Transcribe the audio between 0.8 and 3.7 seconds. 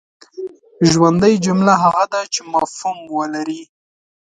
ژوندۍ جمله هغه ده چي مفهوم ولري.